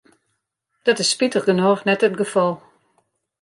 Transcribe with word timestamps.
Dat 0.83 0.99
is 0.99 1.09
spitich 1.13 1.45
genôch 1.49 1.81
net 1.87 2.03
it 2.07 2.15
gefal. 2.21 2.53